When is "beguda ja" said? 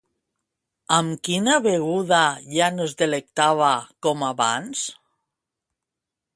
1.67-2.71